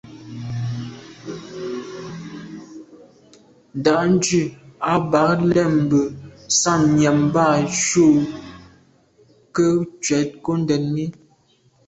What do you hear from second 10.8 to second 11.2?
mi.